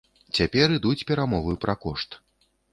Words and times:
Цяпер 0.37 0.73
ідуць 0.77 1.03
перамовы 1.13 1.53
пра 1.67 1.79
кошт. 1.87 2.21